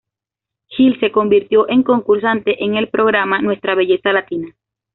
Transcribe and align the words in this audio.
Gil 0.69 0.99
se 0.99 1.11
convirtió 1.11 1.69
en 1.69 1.83
concursante 1.83 2.63
en 2.65 2.73
el 2.75 2.89
programa 2.89 3.39
"Nuestra 3.39 3.75
Belleza 3.75 4.11
Latina". 4.11 4.55